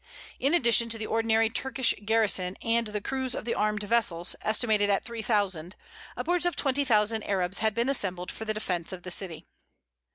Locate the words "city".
9.11-9.45